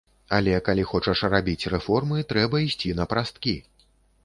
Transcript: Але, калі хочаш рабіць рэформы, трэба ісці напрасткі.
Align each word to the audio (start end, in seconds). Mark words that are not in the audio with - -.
Але, 0.35 0.53
калі 0.69 0.85
хочаш 0.91 1.21
рабіць 1.35 1.69
рэформы, 1.75 2.25
трэба 2.33 2.65
ісці 2.71 2.97
напрасткі. 3.03 3.57